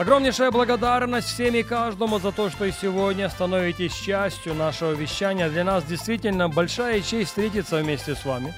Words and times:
Огромнейшая 0.00 0.50
благодарность 0.50 1.28
всем 1.28 1.54
и 1.54 1.62
каждому 1.62 2.18
за 2.18 2.32
то, 2.32 2.48
что 2.48 2.64
и 2.64 2.72
сегодня 2.72 3.28
становитесь 3.28 3.92
частью 3.92 4.54
нашего 4.54 4.92
вещания. 4.92 5.50
Для 5.50 5.62
нас 5.62 5.84
действительно 5.84 6.48
большая 6.48 7.02
честь 7.02 7.28
встретиться 7.28 7.76
вместе 7.76 8.14
с 8.14 8.24
вами. 8.24 8.54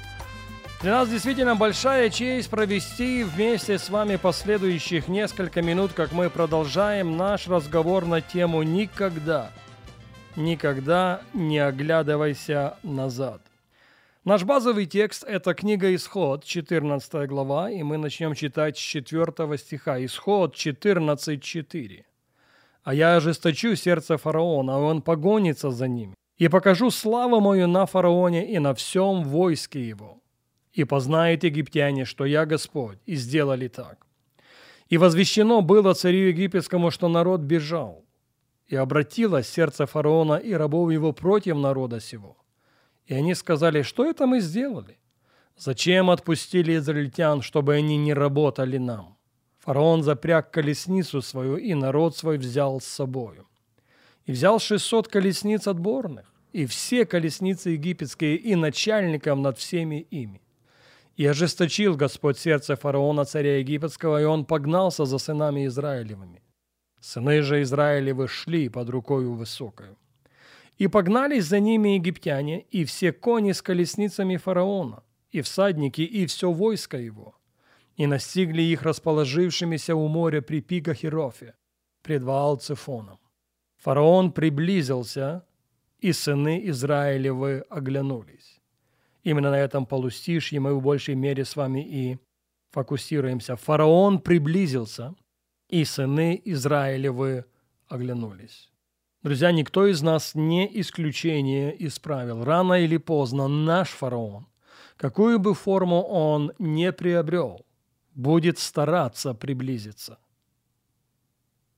Для 0.82 0.92
нас 0.92 1.08
действительно 1.08 1.56
большая 1.56 2.10
честь 2.10 2.48
провести 2.48 3.24
вместе 3.24 3.80
с 3.80 3.90
вами 3.90 4.14
последующих 4.14 5.08
несколько 5.08 5.62
минут, 5.62 5.90
как 5.94 6.12
мы 6.12 6.30
продолжаем 6.30 7.16
наш 7.16 7.48
разговор 7.48 8.06
на 8.06 8.20
тему 8.20 8.62
«Никогда, 8.62 9.50
никогда 10.36 11.22
не 11.34 11.58
оглядывайся 11.58 12.76
назад». 12.84 13.40
Наш 14.24 14.44
базовый 14.44 14.86
текст– 14.86 15.24
это 15.26 15.52
книга 15.52 15.92
«Исход», 15.92 16.44
14 16.44 17.28
глава, 17.28 17.68
и 17.72 17.82
мы 17.82 17.98
начнем 17.98 18.34
читать 18.34 18.78
с 18.78 18.80
4 18.80 19.58
стиха. 19.58 19.98
Исход 20.04 20.54
14.4. 20.54 22.04
«А 22.84 22.94
я 22.94 23.16
ожесточу 23.16 23.74
сердце 23.74 24.18
фараона, 24.18 24.76
а 24.76 24.78
он 24.78 25.02
погонится 25.02 25.72
за 25.72 25.88
ними, 25.88 26.14
и 26.38 26.46
покажу 26.46 26.90
славу 26.92 27.40
мою 27.40 27.66
на 27.66 27.84
фараоне 27.84 28.48
и 28.48 28.60
на 28.60 28.74
всем 28.74 29.24
войске 29.24 29.88
его. 29.88 30.20
И 30.72 30.84
познают 30.84 31.42
египтяне, 31.42 32.04
что 32.04 32.24
я 32.24 32.46
Господь, 32.46 32.98
и 33.06 33.16
сделали 33.16 33.66
так. 33.66 34.06
И 34.88 34.98
возвещено 34.98 35.62
было 35.62 35.94
царю 35.94 36.28
египетскому, 36.28 36.92
что 36.92 37.08
народ 37.08 37.40
бежал, 37.40 38.04
и 38.68 38.76
обратилось 38.76 39.48
сердце 39.48 39.86
фараона 39.86 40.34
и 40.34 40.52
рабов 40.52 40.92
его 40.92 41.12
против 41.12 41.56
народа 41.56 41.98
сего» 41.98 42.36
И 43.06 43.14
они 43.14 43.34
сказали, 43.34 43.82
что 43.82 44.04
это 44.04 44.26
мы 44.26 44.40
сделали? 44.40 44.98
Зачем 45.56 46.10
отпустили 46.10 46.76
израильтян, 46.76 47.42
чтобы 47.42 47.74
они 47.74 47.96
не 47.96 48.14
работали 48.14 48.78
нам? 48.78 49.16
Фараон 49.60 50.02
запряг 50.02 50.50
колесницу 50.50 51.22
свою, 51.22 51.56
и 51.56 51.74
народ 51.74 52.16
свой 52.16 52.38
взял 52.38 52.80
с 52.80 52.84
собою. 52.84 53.46
И 54.26 54.32
взял 54.32 54.58
шестьсот 54.58 55.08
колесниц 55.08 55.68
отборных, 55.68 56.32
и 56.52 56.66
все 56.66 57.06
колесницы 57.06 57.70
египетские, 57.70 58.36
и 58.36 58.56
начальником 58.56 59.42
над 59.42 59.58
всеми 59.58 60.06
ими. 60.10 60.40
И 61.16 61.26
ожесточил 61.26 61.96
Господь 61.96 62.38
сердце 62.38 62.74
фараона, 62.74 63.24
царя 63.24 63.58
египетского, 63.58 64.20
и 64.20 64.24
он 64.24 64.44
погнался 64.44 65.04
за 65.04 65.18
сынами 65.18 65.66
Израилевыми. 65.66 66.42
Сыны 67.00 67.42
же 67.42 67.62
Израилевы 67.62 68.28
шли 68.28 68.68
под 68.68 68.88
рукою 68.88 69.34
высокою. 69.34 69.96
И 70.82 70.88
погнались 70.88 71.44
за 71.44 71.60
ними 71.60 71.90
египтяне, 71.90 72.66
и 72.72 72.84
все 72.84 73.12
кони 73.12 73.52
с 73.52 73.62
колесницами 73.62 74.36
фараона, 74.36 75.04
и 75.30 75.40
всадники, 75.40 76.00
и 76.00 76.26
все 76.26 76.50
войско 76.50 76.96
его, 76.98 77.36
и 77.96 78.08
настигли 78.08 78.62
их 78.62 78.82
расположившимися 78.82 79.94
у 79.94 80.08
моря 80.08 80.42
при 80.42 80.60
пиках 80.60 81.04
Ирофе, 81.04 81.54
пред 82.02 82.24
Ваал-Цефоном. 82.24 83.18
Фараон 83.76 84.32
приблизился, 84.32 85.44
и 86.00 86.12
сыны 86.12 86.68
Израилевы 86.70 87.64
оглянулись. 87.70 88.60
Именно 89.22 89.50
на 89.50 89.60
этом 89.60 89.86
полустишье 89.86 90.58
мы 90.58 90.74
в 90.74 90.82
большей 90.82 91.14
мере 91.14 91.44
с 91.44 91.54
вами 91.54 91.86
и 91.86 92.18
фокусируемся. 92.72 93.54
Фараон 93.54 94.18
приблизился, 94.18 95.14
и 95.68 95.84
сыны 95.84 96.42
Израилевы 96.44 97.44
оглянулись. 97.86 98.71
Друзья, 99.22 99.52
никто 99.52 99.86
из 99.86 100.02
нас 100.02 100.34
не 100.34 100.68
исключение 100.80 101.72
из 101.76 102.00
правил. 102.00 102.42
Рано 102.42 102.74
или 102.74 102.96
поздно 102.96 103.46
наш 103.46 103.90
фараон, 103.90 104.48
какую 104.96 105.38
бы 105.38 105.54
форму 105.54 106.02
он 106.02 106.52
не 106.58 106.90
приобрел, 106.90 107.64
будет 108.16 108.58
стараться 108.58 109.32
приблизиться. 109.32 110.18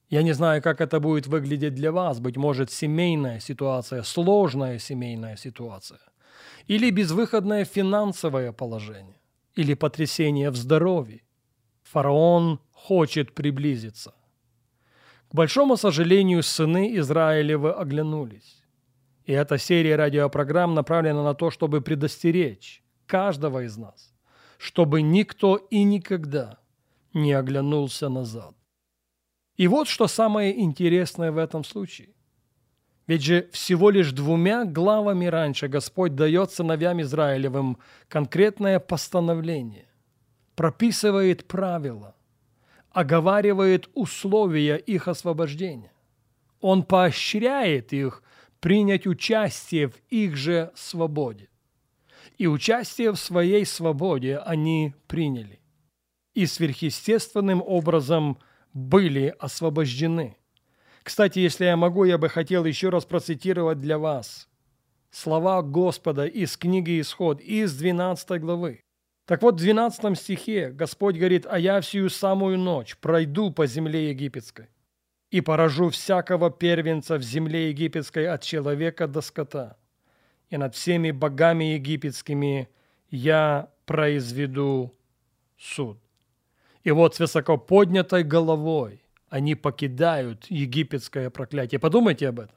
Я 0.09 0.23
не 0.23 0.33
знаю, 0.33 0.63
как 0.63 0.81
это 0.81 1.01
будет 1.01 1.27
выглядеть 1.27 1.75
для 1.75 1.93
вас. 1.93 2.19
Быть 2.19 2.39
может, 2.39 2.71
семейная 2.71 3.41
ситуация, 3.41 4.03
сложная 4.05 4.79
семейная 4.79 5.37
ситуация. 5.37 6.01
Или 6.67 6.91
безвыходное 6.91 7.67
финансовое 7.67 8.53
положение. 8.53 9.21
Или 9.55 9.75
потрясение 9.75 10.49
в 10.51 10.57
здоровье. 10.57 11.21
Фараон 11.83 12.59
хочет 12.73 13.35
приблизиться– 13.35 14.15
большому 15.35 15.77
сожалению, 15.77 16.43
сыны 16.43 16.97
Израилевы 16.97 17.73
оглянулись. 17.73 18.63
И 19.27 19.33
эта 19.33 19.59
серия 19.59 19.97
радиопрограмм 19.97 20.75
направлена 20.75 21.25
на 21.25 21.35
то, 21.35 21.51
чтобы 21.51 21.81
предостеречь 21.81 22.83
каждого 23.07 23.65
из 23.65 23.77
нас, 23.77 24.15
чтобы 24.59 25.03
никто 25.03 25.57
и 25.57 25.85
никогда 25.85 26.59
не 27.15 27.33
оглянулся 27.33 28.09
назад. 28.09 28.55
И 29.57 29.69
вот 29.69 29.89
что 29.89 30.09
самое 30.09 30.61
интересное 30.61 31.33
в 31.33 31.39
этом 31.39 31.65
случае. 31.65 32.09
Ведь 33.07 33.23
же 33.23 33.49
всего 33.53 33.91
лишь 33.91 34.13
двумя 34.13 34.65
главами 34.65 35.27
раньше 35.27 35.69
Господь 35.69 36.15
дает 36.15 36.53
сыновьям 36.53 37.01
Израилевым 37.01 37.79
конкретное 38.09 38.79
постановление, 38.79 39.87
прописывает 40.55 41.45
правила– 41.45 42.15
оговаривает 42.95 43.91
условия 43.95 44.77
их 44.77 45.09
освобождения. 45.09 45.93
Он 46.61 46.83
поощряет 46.85 47.93
их 47.93 48.23
принять 48.61 49.07
участие 49.07 49.89
в 49.89 49.97
их 50.09 50.37
же 50.37 50.73
свободе. 50.75 51.51
И 52.39 52.47
участие 52.47 53.13
в 53.13 53.17
своей 53.17 53.67
свободе 53.67 54.39
они 54.39 54.95
приняли. 55.07 55.61
И 56.33 56.47
сверхъестественным 56.47 57.63
образом 57.63 58.39
были 58.73 59.35
освобождены. 59.39 60.37
Кстати, 61.03 61.41
если 61.41 61.67
я 61.67 61.77
могу, 61.77 62.05
я 62.05 62.17
бы 62.17 62.29
хотел 62.29 62.65
еще 62.65 62.89
раз 62.89 63.05
процитировать 63.05 63.81
для 63.81 63.99
вас 63.99 64.49
слова 65.11 65.63
Господа 65.63 66.27
из 66.27 66.57
книги 66.57 67.01
Исход, 67.01 67.41
из 67.41 67.77
12 67.77 68.41
главы. 68.41 68.84
Так 69.27 69.41
вот, 69.41 69.55
в 69.55 69.59
12 69.59 70.19
стихе 70.19 70.71
Господь 70.71 71.17
говорит, 71.17 71.47
«А 71.49 71.59
я 71.59 71.81
всю 71.81 72.09
самую 72.11 72.59
ночь 72.59 72.97
пройду 72.99 73.51
по 73.51 73.67
земле 73.67 74.11
египетской 74.11 74.69
и 75.31 75.41
поражу 75.41 75.89
всякого 75.89 76.51
первенца 76.51 77.17
в 77.17 77.23
земле 77.23 77.71
египетской 77.71 78.29
от 78.29 78.43
человека 78.43 79.09
до 79.09 79.23
скота, 79.23 79.77
и 80.51 80.57
над 80.59 80.75
всеми 80.75 81.11
богами 81.11 81.65
египетскими 81.65 82.69
я 83.11 83.71
произведу 83.87 84.95
суд». 85.59 85.99
И 86.83 86.91
вот 86.91 87.15
с 87.15 87.21
высоко 87.21 87.57
поднятой 87.57 88.25
головой 88.25 89.03
они 89.31 89.55
покидают 89.55 90.45
египетское 90.51 91.31
проклятие. 91.31 91.79
Подумайте 91.79 92.29
об 92.29 92.41
этом. 92.41 92.57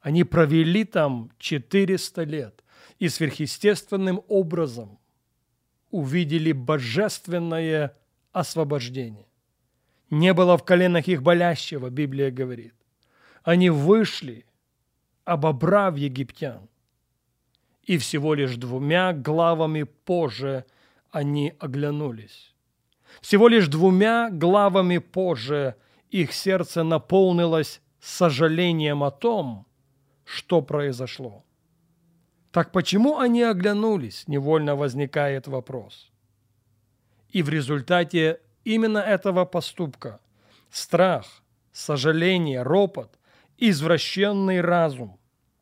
Они 0.00 0.22
провели 0.22 0.84
там 0.84 1.32
400 1.38 2.22
лет 2.22 2.62
и 3.00 3.08
сверхъестественным 3.08 4.22
образом– 4.28 5.00
увидели 5.96 6.52
божественное 6.52 7.96
освобождение. 8.32 9.26
Не 10.10 10.34
было 10.34 10.58
в 10.58 10.62
коленах 10.62 11.08
их 11.08 11.22
болящего, 11.22 11.88
Библия 11.88 12.30
говорит. 12.30 12.74
Они 13.42 13.70
вышли, 13.70 14.44
обобрав 15.24 15.96
египтян. 15.96 16.68
И 17.82 17.96
всего 17.96 18.34
лишь 18.34 18.56
двумя 18.56 19.14
главами 19.14 19.84
позже 19.84 20.66
они 21.10 21.54
оглянулись. 21.58 22.54
Всего 23.22 23.48
лишь 23.48 23.68
двумя 23.68 24.28
главами 24.30 24.98
позже 24.98 25.76
их 26.10 26.34
сердце 26.34 26.82
наполнилось 26.84 27.80
сожалением 28.00 29.02
о 29.02 29.10
том, 29.10 29.66
что 30.24 30.60
произошло. 30.60 31.45
Так 32.56 32.72
почему 32.72 33.18
они 33.18 33.42
оглянулись, 33.42 34.26
невольно 34.28 34.76
возникает 34.76 35.46
вопрос. 35.46 36.10
И 37.28 37.42
в 37.42 37.50
результате 37.50 38.40
именно 38.64 38.96
этого 38.96 39.44
поступка 39.44 40.20
страх, 40.70 41.26
сожаление, 41.72 42.62
ропот, 42.62 43.18
извращенный 43.58 44.62
разум 44.62 45.18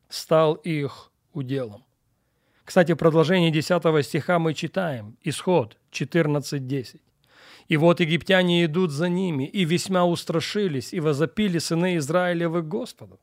стал 0.07 0.53
их 0.53 1.11
уделом. 1.33 1.83
Кстати, 2.63 2.93
в 2.93 2.95
продолжении 2.95 3.49
10 3.49 4.05
стиха 4.05 4.39
мы 4.39 4.53
читаем, 4.53 5.17
исход 5.21 5.77
14.10. 5.91 7.01
И 7.67 7.75
вот 7.75 7.99
египтяне 7.99 8.63
идут 8.63 8.91
за 8.91 9.09
ними, 9.09 9.43
и 9.43 9.65
весьма 9.65 10.05
устрашились, 10.05 10.93
и 10.93 11.01
возопили 11.01 11.59
сыны 11.59 11.97
Израилевы 11.97 12.61
Господу. 12.61 13.19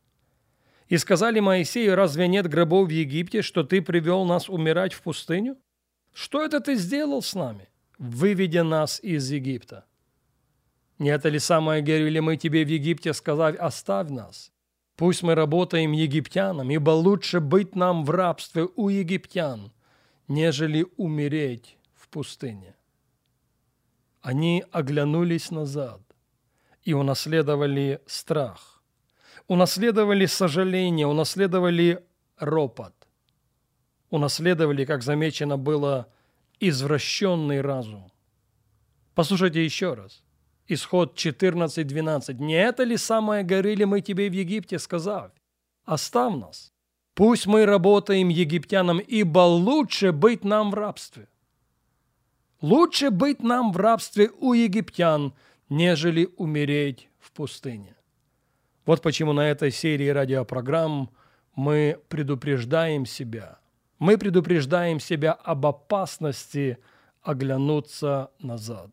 И 0.93 0.97
сказали 0.99 1.39
Моисею, 1.39 1.95
разве 1.95 2.27
нет 2.27 2.47
гробов 2.47 2.89
в 2.89 2.91
Египте, 2.91 3.41
что 3.41 3.63
ты 3.63 3.81
привел 3.81 4.25
нас 4.25 4.47
умирать 4.47 4.93
в 4.93 5.01
пустыню? 5.01 5.57
Что 6.13 6.45
это 6.45 6.59
ты 6.59 6.75
сделал 6.75 7.23
с 7.23 7.33
нами, 7.33 7.67
выведя 7.97 8.63
нас 8.63 8.99
из 8.99 9.31
Египта? 9.31 9.85
Не 10.99 11.09
это 11.09 11.29
ли 11.29 11.39
самое 11.39 11.81
говорили 11.81 12.19
мы 12.19 12.37
тебе 12.37 12.63
в 12.63 12.67
Египте, 12.67 13.13
сказав, 13.13 13.55
оставь 13.55 14.11
нас? 14.11 14.51
Пусть 14.95 15.23
мы 15.23 15.33
работаем 15.33 15.93
египтянам, 15.93 16.69
ибо 16.69 16.91
лучше 16.91 17.39
быть 17.39 17.75
нам 17.75 18.05
в 18.05 18.11
рабстве 18.11 18.69
у 18.75 18.89
египтян, 18.89 19.71
нежели 20.27 20.85
умереть 20.97 21.79
в 21.95 22.07
пустыне. 22.07 22.75
Они 24.21 24.63
оглянулись 24.71 25.49
назад 25.49 26.01
и 26.83 26.93
унаследовали 26.93 27.99
страх, 28.05 28.72
унаследовали 29.47 30.25
сожаление, 30.25 31.07
унаследовали 31.07 32.03
ропот, 32.37 32.93
унаследовали, 34.09 34.85
как 34.85 35.03
замечено 35.03 35.57
было, 35.57 36.07
извращенный 36.59 37.61
разум. 37.61 38.11
Послушайте 39.15 39.63
еще 39.63 39.93
раз. 39.93 40.23
Исход 40.67 41.15
14.12. 41.15 42.35
«Не 42.35 42.55
это 42.55 42.83
ли 42.83 42.97
самое 42.97 43.43
горели 43.43 43.83
мы 43.83 44.01
тебе 44.01 44.29
в 44.29 44.33
Египте, 44.33 44.79
сказав, 44.79 45.31
оставь 45.83 46.35
нас, 46.35 46.73
пусть 47.13 47.45
мы 47.45 47.65
работаем 47.65 48.29
египтянам, 48.29 48.99
ибо 48.99 49.39
лучше 49.39 50.11
быть 50.11 50.43
нам 50.43 50.71
в 50.71 50.73
рабстве». 50.73 51.27
Лучше 52.61 53.09
быть 53.09 53.43
нам 53.43 53.73
в 53.73 53.77
рабстве 53.77 54.31
у 54.39 54.53
египтян, 54.53 55.33
нежели 55.67 56.29
умереть 56.37 57.09
в 57.19 57.33
пустыне. 57.33 57.93
Вот 58.85 59.01
почему 59.01 59.33
на 59.33 59.49
этой 59.49 59.71
серии 59.71 60.07
радиопрограмм 60.09 61.09
мы 61.55 61.99
предупреждаем 62.09 63.05
себя. 63.05 63.59
Мы 63.99 64.17
предупреждаем 64.17 64.99
себя 64.99 65.33
об 65.33 65.65
опасности 65.65 66.77
оглянуться 67.21 68.31
назад. 68.39 68.89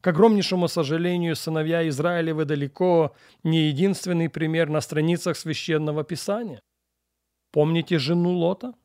К 0.00 0.08
огромнейшему 0.08 0.68
сожалению, 0.68 1.34
сыновья 1.34 1.88
Израилевы 1.88 2.44
далеко 2.44 3.14
не 3.42 3.68
единственный 3.68 4.28
пример 4.28 4.68
на 4.68 4.80
страницах 4.80 5.36
Священного 5.36 6.04
Писания. 6.04 6.60
Помните 7.50 7.98
жену 7.98 8.30
Лота– 8.30 8.74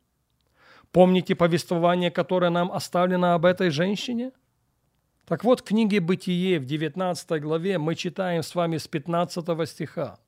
Помните 0.91 1.35
повествование, 1.35 2.11
которое 2.11 2.49
нам 2.51 2.71
оставлено 2.71 3.33
об 3.33 3.45
этой 3.45 3.69
женщине? 3.69 4.31
Так 5.31 5.45
вот, 5.45 5.61
в 5.61 5.63
книге 5.63 6.01
«Бытие» 6.01 6.59
в 6.59 6.65
19 6.65 7.41
главе 7.41 7.77
мы 7.77 7.95
читаем 7.95 8.43
с 8.43 8.53
вами 8.53 8.75
с 8.75 8.89
15 8.89 9.45
стиха. 9.65 10.19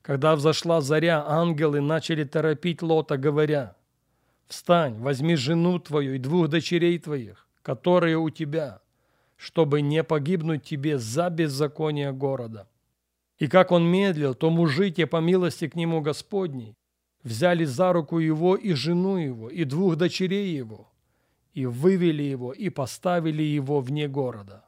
Когда 0.00 0.36
взошла 0.36 0.80
заря, 0.80 1.24
ангелы 1.26 1.80
начали 1.80 2.22
торопить 2.22 2.80
Лота, 2.80 3.16
говоря, 3.16 3.74
«Встань, 4.46 4.94
возьми 5.00 5.34
жену 5.34 5.80
твою 5.80 6.14
и 6.14 6.18
двух 6.18 6.46
дочерей 6.46 7.00
твоих, 7.00 7.48
которые 7.62 8.16
у 8.16 8.30
тебя, 8.30 8.80
чтобы 9.36 9.80
не 9.80 10.04
погибнуть 10.04 10.62
тебе 10.62 10.98
за 10.98 11.30
беззаконие 11.30 12.12
города». 12.12 12.68
И 13.40 13.48
как 13.48 13.72
он 13.72 13.90
медлил, 13.90 14.36
то 14.36 14.50
мужи 14.50 14.92
те 14.92 15.08
по 15.08 15.16
милости 15.16 15.66
к 15.66 15.74
нему 15.74 16.00
Господней 16.00 16.76
взяли 17.24 17.64
за 17.64 17.92
руку 17.92 18.20
его 18.20 18.54
и 18.54 18.72
жену 18.74 19.16
его, 19.16 19.50
и 19.50 19.64
двух 19.64 19.96
дочерей 19.96 20.54
его, 20.54 20.88
и 21.58 21.66
вывели 21.66 22.22
его, 22.22 22.52
и 22.52 22.70
поставили 22.70 23.42
его 23.42 23.80
вне 23.80 24.06
города. 24.08 24.64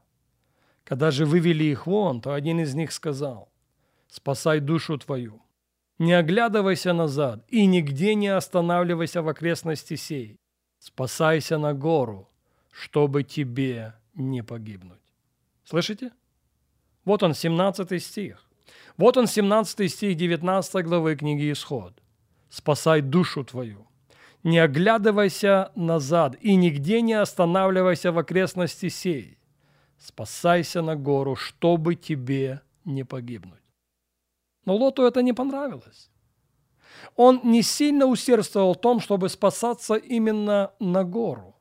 Когда 0.85 1.11
же 1.11 1.25
вывели 1.25 1.65
их 1.65 1.87
вон, 1.87 2.21
то 2.21 2.33
один 2.33 2.59
из 2.59 2.75
них 2.75 2.91
сказал, 2.93 3.49
«Спасай 4.09 4.61
душу 4.61 4.99
твою, 4.99 5.41
не 5.99 6.15
оглядывайся 6.15 6.93
назад 6.93 7.45
и 7.49 7.67
нигде 7.67 8.17
не 8.17 8.29
останавливайся 8.29 9.23
в 9.23 9.29
окрестности 9.29 9.97
сей, 9.97 10.41
спасайся 10.81 11.59
на 11.59 11.75
гору, 11.75 12.29
чтобы 12.73 13.23
тебе 13.23 13.95
не 14.15 14.43
погибнуть». 14.43 15.15
Слышите? 15.65 16.11
Вот 17.05 17.23
он, 17.23 17.35
17 17.35 18.03
стих. 18.03 18.49
Вот 18.97 19.17
он, 19.17 19.29
17 19.29 19.93
стих 19.93 20.17
19 20.17 20.85
главы 20.85 21.15
книги 21.15 21.53
«Исход» 21.53 22.03
спасай 22.49 23.01
душу 23.01 23.45
твою. 23.45 23.87
Не 24.43 24.59
оглядывайся 24.59 25.71
назад 25.75 26.37
и 26.41 26.57
нигде 26.57 27.03
не 27.03 27.13
останавливайся 27.13 28.11
в 28.11 28.19
окрестности 28.19 28.89
сей. 28.89 29.39
Спасайся 29.99 30.81
на 30.81 30.97
гору, 30.97 31.37
чтобы 31.37 31.95
тебе 31.95 32.63
не 32.87 33.05
погибнуть. 33.05 33.61
Но 34.65 34.77
Лоту 34.77 35.03
это 35.03 35.23
не 35.23 35.35
понравилось. 35.35 36.11
Он 37.17 37.41
не 37.45 37.63
сильно 37.63 38.07
усердствовал 38.07 38.75
в 38.75 38.81
том, 38.81 39.01
чтобы 39.01 39.29
спасаться 39.29 39.95
именно 39.95 40.73
на 40.81 41.05
гору. 41.05 41.57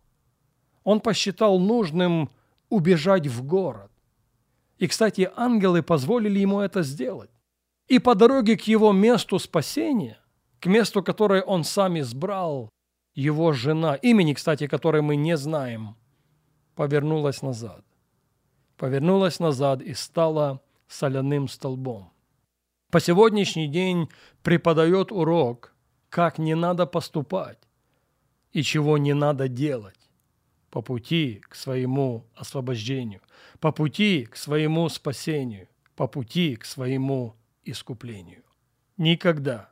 Он 0.85 1.01
посчитал 1.01 1.59
нужным 1.59 2.29
убежать 2.69 3.27
в 3.27 3.43
город. 3.45 3.91
И, 4.77 4.87
кстати, 4.87 5.29
ангелы 5.35 5.83
позволили 5.83 6.39
ему 6.39 6.61
это 6.61 6.83
сделать. 6.83 7.29
И 7.89 7.99
по 7.99 8.15
дороге 8.15 8.55
к 8.55 8.61
его 8.61 8.93
месту 8.93 9.37
спасения– 9.37 10.17
к 10.59 10.65
месту, 10.65 11.03
которое 11.03 11.41
он 11.41 11.63
сам 11.63 11.99
избрал, 11.99 12.69
его 13.15 13.53
жена, 13.53 13.95
имени, 13.95 14.33
кстати, 14.33 14.67
которой 14.67 15.01
мы 15.01 15.15
не 15.15 15.37
знаем, 15.37 15.95
повернулась 16.75 17.41
назад. 17.41 17.83
Повернулась 18.77 19.39
назад 19.39 19.81
и 19.81 19.93
стала 19.93 20.61
соляным 20.87 21.47
столбом. 21.47 22.11
По 22.91 22.99
сегодняшний 22.99 23.67
день 23.67 24.09
преподает 24.41 25.11
урок, 25.11 25.75
как 26.09 26.39
не 26.39 26.55
надо 26.55 26.85
поступать 26.85 27.59
и 28.51 28.63
чего 28.63 28.97
не 28.97 29.13
надо 29.13 29.47
делать 29.47 30.09
по 30.71 30.81
пути 30.81 31.41
к 31.47 31.55
своему 31.55 32.25
освобождению, 32.35 33.21
по 33.59 33.71
пути 33.71 34.25
к 34.25 34.35
своему 34.35 34.89
спасению, 34.89 35.67
по 35.95 36.07
пути 36.07 36.55
к 36.55 36.65
своему 36.65 37.35
искуплению. 37.63 38.43
Никогда 38.97 39.71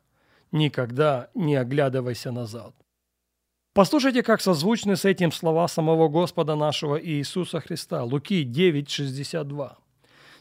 никогда 0.58 1.30
не 1.34 1.56
оглядывайся 1.56 2.32
назад. 2.32 2.74
Послушайте, 3.74 4.24
как 4.24 4.42
созвучны 4.42 4.96
с 4.96 5.06
этим 5.06 5.32
слова 5.32 5.68
самого 5.68 6.08
Господа 6.10 6.56
нашего 6.56 7.00
Иисуса 7.00 7.60
Христа. 7.60 8.04
Луки 8.04 8.44
9:62. 8.44 9.76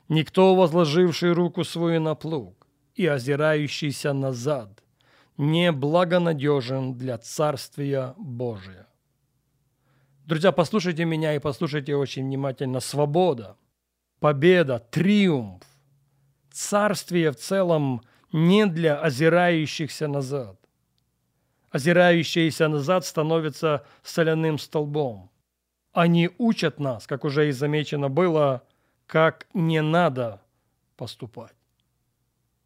«Никто, 0.09 0.55
возложивший 0.55 1.33
руку 1.33 1.65
свою 1.65 2.01
на 2.01 2.15
плуг 2.15 2.67
и 2.95 3.07
озирающийся 3.07 4.13
назад, 4.13 4.83
не 5.37 5.73
благонадежен 5.73 6.95
для 6.95 7.19
Царствия 7.19 8.15
Божия». 8.17 8.87
Друзья, 10.25 10.51
послушайте 10.53 11.05
меня 11.05 11.35
и 11.35 11.39
послушайте 11.39 11.95
очень 11.95 12.25
внимательно. 12.25 12.81
Свобода, 12.81 13.57
победа, 14.19 14.79
триумф, 14.91 15.63
царствие 16.51 17.31
в 17.31 17.37
целом– 17.37 18.01
не 18.33 18.67
для 18.67 19.01
озирающихся 19.01 20.09
назад. 20.09 20.59
Озирающиеся 21.71 22.69
назад 22.69 23.05
становятся 23.05 23.85
соляным 24.03 24.59
столбом. 24.59 25.31
Они 25.93 26.31
учат 26.39 26.79
нас, 26.79 27.07
как 27.07 27.25
уже 27.25 27.49
и 27.49 27.53
замечено 27.53 28.09
было, 28.09 28.63
как 29.07 29.47
не 29.55 29.83
надо 29.83 30.43
поступать. 30.97 31.55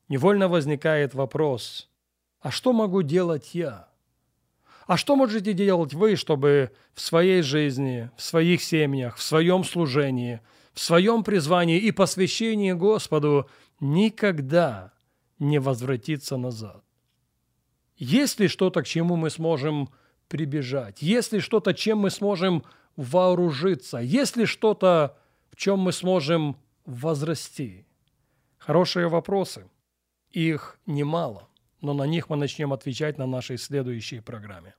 Невольно 0.09 0.49
возникает 0.49 1.14
вопрос, 1.14 1.88
а 2.40 2.50
что 2.50 2.73
могу 2.73 3.02
делать 3.02 3.55
я? 3.55 3.88
А 4.87 4.97
что 4.97 5.14
можете 5.14 5.52
делать 5.52 5.95
вы, 5.95 6.17
чтобы 6.17 6.73
в 6.95 7.00
своей 7.00 7.43
жизни, 7.43 8.11
в 8.17 8.23
своих 8.23 8.62
семьях, 8.62 9.17
в 9.17 9.23
своем 9.23 9.62
служении, 9.62 10.40
в 10.73 10.81
своем 10.81 11.23
призвании 11.23 11.79
и 11.79 11.93
посвящении 11.93 12.73
Господу 12.73 13.49
никогда 13.79 14.93
не 15.40 15.59
возвратиться 15.59 16.37
назад. 16.37 16.85
Есть 17.97 18.38
ли 18.38 18.47
что-то, 18.47 18.82
к 18.82 18.87
чему 18.87 19.16
мы 19.16 19.30
сможем 19.30 19.90
прибежать? 20.28 21.02
Есть 21.02 21.32
ли 21.32 21.40
что-то, 21.40 21.75
чем 21.75 21.99
мы 21.99 22.11
сможем 22.11 22.64
вооружиться? 22.97 23.99
Есть 23.99 24.37
ли 24.37 24.47
что-то, 24.47 25.18
в 25.50 25.56
чем 25.56 25.80
мы 25.80 25.92
сможем 25.92 26.56
возрасти? 26.87 27.87
Хорошие 28.59 29.09
вопросы. 29.09 29.68
Их 30.30 30.78
немало, 30.87 31.49
но 31.80 31.92
на 31.92 32.04
них 32.04 32.30
мы 32.30 32.37
начнем 32.37 32.73
отвечать 32.73 33.18
на 33.18 33.26
нашей 33.26 33.59
следующей 33.59 34.20
программе. 34.20 34.75